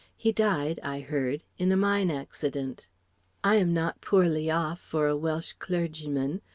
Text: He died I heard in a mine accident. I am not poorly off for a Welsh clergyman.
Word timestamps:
He 0.17 0.31
died 0.31 0.79
I 0.81 1.01
heard 1.01 1.43
in 1.59 1.71
a 1.71 1.77
mine 1.77 2.09
accident. 2.09 2.87
I 3.43 3.57
am 3.57 3.71
not 3.71 4.01
poorly 4.01 4.49
off 4.49 4.79
for 4.81 5.05
a 5.05 5.15
Welsh 5.15 5.53
clergyman. 5.59 6.41